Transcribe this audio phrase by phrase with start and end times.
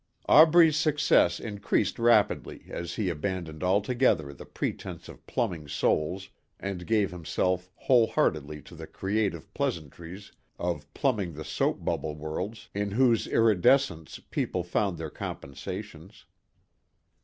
[0.27, 7.11] Aubrey's success increased rapidly as he abandoned altogether the pretence of plumbing souls and gave
[7.11, 13.27] himself whole heartedly to the creative pleasantries of plumbing the soap bubble worlds in whose
[13.27, 16.25] irridescence people found their compensations.